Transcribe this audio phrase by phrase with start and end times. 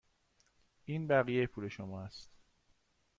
[0.85, 2.29] این بقیه پول شما است.